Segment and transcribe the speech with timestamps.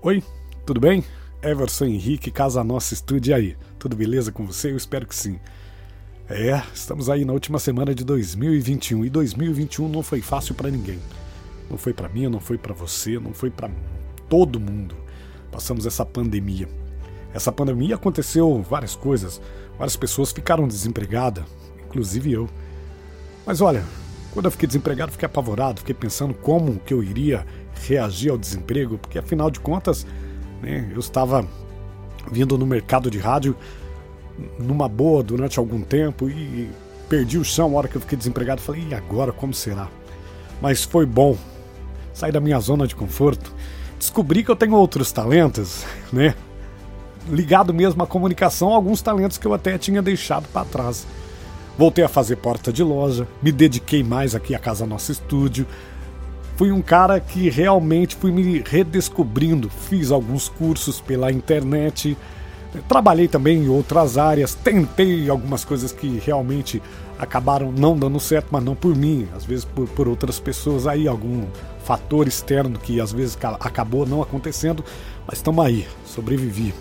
[0.00, 0.22] Oi,
[0.64, 1.02] tudo bem?
[1.42, 3.56] Everson Henrique, Casa Nossa Estúdio aí.
[3.80, 4.70] Tudo beleza com você?
[4.70, 5.40] Eu espero que sim.
[6.30, 11.00] É, estamos aí na última semana de 2021 e 2021 não foi fácil para ninguém.
[11.68, 13.68] Não foi para mim, não foi para você, não foi para
[14.28, 14.94] todo mundo.
[15.50, 16.68] Passamos essa pandemia.
[17.34, 19.40] Essa pandemia aconteceu várias coisas.
[19.76, 21.44] Várias pessoas ficaram desempregadas,
[21.84, 22.48] inclusive eu.
[23.44, 23.84] Mas olha,
[24.32, 27.46] quando eu fiquei desempregado, fiquei apavorado, fiquei pensando como que eu iria
[27.86, 30.06] reagir ao desemprego, porque afinal de contas,
[30.62, 31.46] né, eu estava
[32.30, 33.56] vindo no mercado de rádio
[34.58, 36.68] numa boa durante algum tempo e
[37.08, 38.60] perdi o chão na hora que eu fiquei desempregado.
[38.60, 39.88] Falei, e agora como será?
[40.60, 41.36] Mas foi bom
[42.12, 43.52] sair da minha zona de conforto,
[43.98, 46.34] descobri que eu tenho outros talentos, né?
[47.28, 51.06] Ligado mesmo à comunicação, alguns talentos que eu até tinha deixado para trás.
[51.78, 55.64] Voltei a fazer porta de loja, me dediquei mais aqui à Casa Nosso Estúdio,
[56.56, 59.70] fui um cara que realmente fui me redescobrindo.
[59.70, 62.18] Fiz alguns cursos pela internet,
[62.88, 66.82] trabalhei também em outras áreas, tentei algumas coisas que realmente
[67.16, 71.06] acabaram não dando certo, mas não por mim, às vezes por, por outras pessoas aí,
[71.06, 71.44] algum
[71.84, 74.84] fator externo que às vezes acabou não acontecendo,
[75.24, 76.74] mas estamos aí, sobrevivi.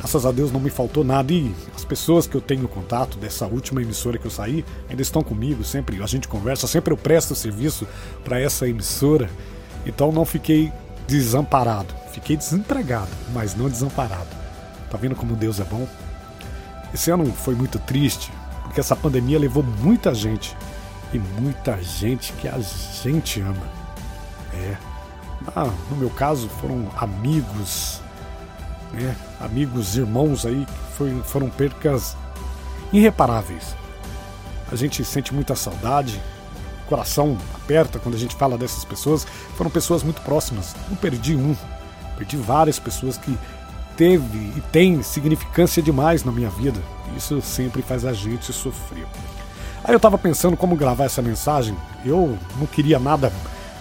[0.00, 3.46] Graças a Deus não me faltou nada e as pessoas que eu tenho contato dessa
[3.46, 7.34] última emissora que eu saí ainda estão comigo, sempre a gente conversa, sempre eu presto
[7.34, 7.86] serviço
[8.24, 9.28] para essa emissora.
[9.84, 10.72] Então não fiquei
[11.06, 14.30] desamparado, fiquei desempregado, mas não desamparado.
[14.90, 15.86] Tá vendo como Deus é bom?
[16.94, 20.56] Esse ano foi muito triste, porque essa pandemia levou muita gente
[21.12, 23.68] e muita gente que a gente ama.
[24.54, 24.76] É.
[25.54, 27.99] Ah, no meu caso foram amigos,
[28.92, 29.16] né?
[29.40, 32.16] amigos, irmãos aí, que foi, foram percas
[32.92, 33.74] irreparáveis.
[34.70, 36.20] A gente sente muita saudade,
[36.88, 39.26] coração aperta quando a gente fala dessas pessoas.
[39.56, 40.74] Foram pessoas muito próximas.
[40.88, 41.56] Não perdi um,
[42.16, 43.36] perdi várias pessoas que
[43.96, 46.80] teve e tem significância demais na minha vida.
[47.16, 49.06] Isso sempre faz a gente sofrer.
[49.84, 51.76] Aí eu estava pensando como gravar essa mensagem.
[52.04, 53.32] Eu não queria nada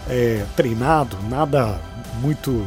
[0.07, 1.79] é, treinado, nada
[2.21, 2.65] muito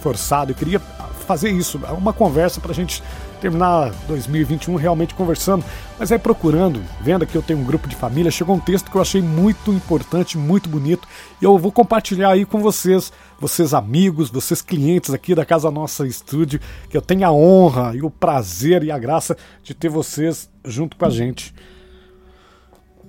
[0.00, 0.52] forçado.
[0.52, 0.80] Eu queria
[1.24, 3.02] fazer isso, uma conversa para a gente
[3.40, 5.64] terminar 2021 realmente conversando.
[5.98, 8.96] Mas aí procurando, vendo que eu tenho um grupo de família, chegou um texto que
[8.96, 11.06] eu achei muito importante, muito bonito,
[11.42, 16.06] e eu vou compartilhar aí com vocês, vocês amigos, vocês clientes aqui da Casa Nossa
[16.06, 20.48] Estúdio, que eu tenho a honra e o prazer e a graça de ter vocês
[20.64, 21.54] junto com a gente.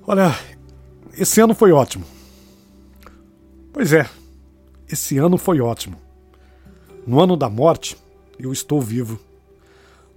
[0.05, 0.35] Olha,
[1.17, 2.05] esse ano foi ótimo.
[3.71, 4.05] Pois é,
[4.89, 5.97] esse ano foi ótimo.
[7.07, 7.97] No ano da morte,
[8.39, 9.19] eu estou vivo.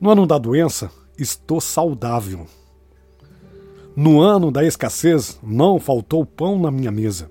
[0.00, 2.46] No ano da doença, estou saudável.
[3.96, 7.30] No ano da escassez, não faltou pão na minha mesa.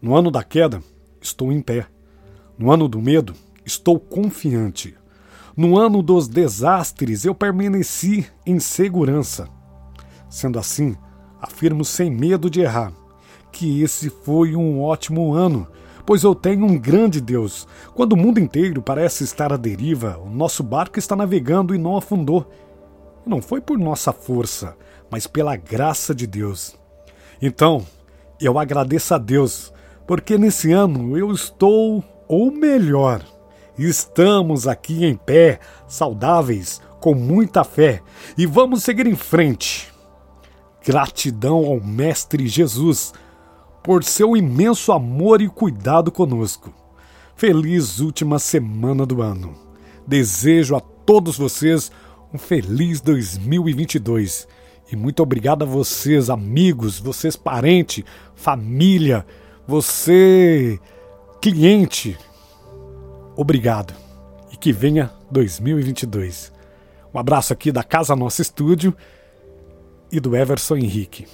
[0.00, 0.82] No ano da queda,
[1.20, 1.86] estou em pé.
[2.58, 3.34] No ano do medo,
[3.64, 4.94] estou confiante.
[5.56, 9.48] No ano dos desastres, eu permaneci em segurança.
[10.28, 10.96] Sendo assim,
[11.40, 12.92] afirmo sem medo de errar
[13.54, 15.66] que esse foi um ótimo ano
[16.06, 17.66] pois eu tenho um grande Deus.
[17.94, 21.96] Quando o mundo inteiro parece estar à deriva, o nosso barco está navegando e não
[21.96, 22.50] afundou.
[23.26, 24.76] Não foi por nossa força,
[25.10, 26.76] mas pela graça de Deus.
[27.40, 27.84] Então,
[28.40, 29.72] eu agradeço a Deus,
[30.06, 33.22] porque nesse ano eu estou, ou melhor,
[33.78, 38.02] estamos aqui em pé, saudáveis, com muita fé,
[38.36, 39.92] e vamos seguir em frente.
[40.84, 43.14] Gratidão ao Mestre Jesus
[43.84, 46.72] por seu imenso amor e cuidado conosco.
[47.36, 49.54] Feliz última semana do ano.
[50.06, 51.92] Desejo a todos vocês
[52.32, 54.48] um feliz 2022
[54.90, 58.02] e muito obrigado a vocês, amigos, vocês parente,
[58.34, 59.26] família,
[59.68, 60.80] você
[61.42, 62.16] cliente.
[63.36, 63.92] Obrigado
[64.50, 66.50] e que venha 2022.
[67.12, 68.96] Um abraço aqui da Casa Nossa Estúdio
[70.10, 71.26] e do Everson Henrique.